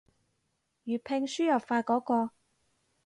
[0.85, 2.31] 粵拼輸入法嗰個